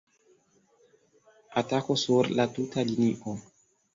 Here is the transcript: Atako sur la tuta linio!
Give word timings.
Atako 1.61 1.97
sur 2.05 2.31
la 2.39 2.47
tuta 2.57 2.89
linio! 2.95 3.37